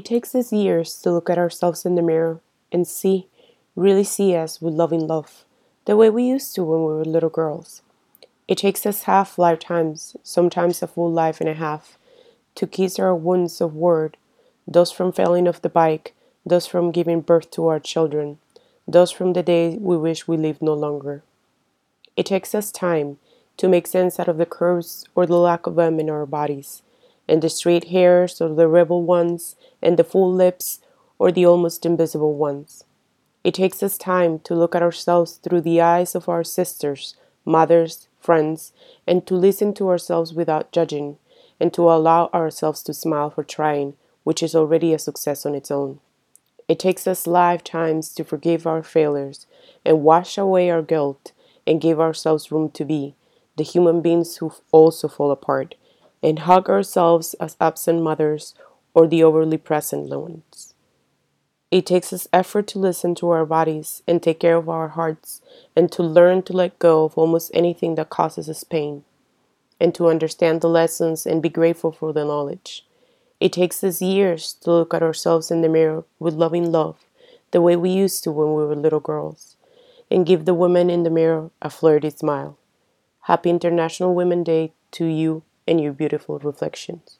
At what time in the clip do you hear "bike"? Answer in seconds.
15.68-16.14